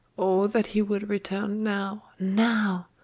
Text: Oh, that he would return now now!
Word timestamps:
Oh, 0.17 0.47
that 0.47 0.65
he 0.65 0.81
would 0.81 1.09
return 1.09 1.61
now 1.61 2.05
now! 2.19 2.87